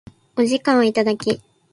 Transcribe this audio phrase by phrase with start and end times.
[0.35, 1.39] お時間をいただき